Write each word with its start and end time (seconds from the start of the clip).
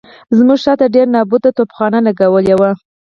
زموږ 0.37 0.59
شاته 0.63 0.85
ډېره 0.93 1.11
نابوده 1.15 1.49
توپخانه 1.57 1.99
لګولې 2.07 2.53
وه. 2.59 2.69